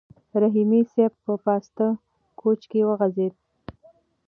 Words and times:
رحیمي 0.41 0.81
صیب 0.93 1.13
په 1.25 1.33
پاسته 1.45 1.85
کوچ 2.39 2.61
کې 2.71 2.81
وغځېد. 2.87 3.33